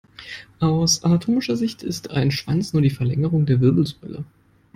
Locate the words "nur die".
2.73-2.89